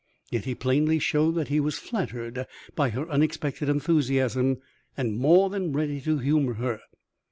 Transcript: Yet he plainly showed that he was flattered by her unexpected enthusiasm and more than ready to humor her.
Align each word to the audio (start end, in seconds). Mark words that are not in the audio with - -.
Yet 0.31 0.45
he 0.45 0.55
plainly 0.55 0.97
showed 0.97 1.35
that 1.35 1.49
he 1.49 1.59
was 1.59 1.77
flattered 1.77 2.47
by 2.75 2.89
her 2.89 3.07
unexpected 3.07 3.69
enthusiasm 3.69 4.57
and 4.97 5.15
more 5.19 5.51
than 5.51 5.73
ready 5.73 6.01
to 6.01 6.17
humor 6.17 6.55
her. 6.55 6.79